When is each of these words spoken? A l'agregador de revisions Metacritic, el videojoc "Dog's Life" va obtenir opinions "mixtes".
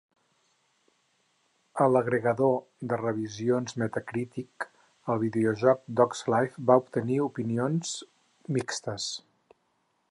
A 1.83 1.85
l'agregador 1.95 2.55
de 2.93 2.99
revisions 3.01 3.77
Metacritic, 3.83 4.67
el 5.15 5.23
videojoc 5.27 5.85
"Dog's 6.01 6.27
Life" 6.37 6.67
va 6.71 6.81
obtenir 6.85 7.23
opinions 7.31 7.95
"mixtes". 8.59 9.11